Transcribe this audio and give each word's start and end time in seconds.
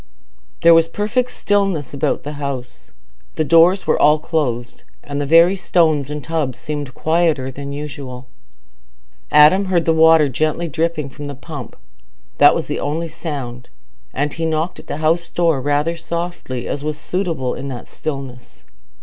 There 0.63 0.73
was 0.73 0.87
perfect 0.87 1.29
stillness 1.29 1.93
about 1.93 2.23
the 2.23 2.31
house. 2.41 2.91
The 3.35 3.43
doors 3.43 3.85
were 3.85 3.99
all 4.01 4.17
closed, 4.17 4.81
and 5.03 5.21
the 5.21 5.27
very 5.27 5.55
stones 5.55 6.09
and 6.09 6.23
tubs 6.23 6.57
seemed 6.57 6.95
quieter 6.95 7.51
than 7.51 7.71
usual. 7.71 8.25
Adam 9.29 9.65
heard 9.65 9.85
the 9.85 9.93
water 9.93 10.27
gently 10.27 10.67
dripping 10.67 11.11
from 11.11 11.25
the 11.25 11.35
pump—that 11.35 12.55
was 12.55 12.65
the 12.65 12.79
only 12.79 13.09
sound—and 13.09 14.33
he 14.33 14.45
knocked 14.47 14.79
at 14.79 14.87
the 14.87 14.97
house 15.05 15.29
door 15.29 15.61
rather 15.61 15.95
softly, 15.95 16.67
as 16.67 16.83
was 16.83 16.97
suitable 16.97 17.53
in 17.53 17.67
that 17.67 17.87
stillness. 17.87 18.63